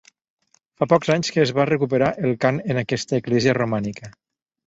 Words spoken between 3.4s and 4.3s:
romànica.